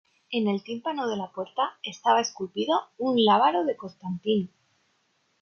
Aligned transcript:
En 0.31 0.47
el 0.47 0.63
tímpano 0.63 1.07
de 1.07 1.15
la 1.15 1.31
puerta, 1.31 1.77
estaba 1.83 2.21
esculpido 2.21 2.75
un 2.97 3.23
Lábaro 3.23 3.65
de 3.65 3.77
Constantino. 3.77 4.49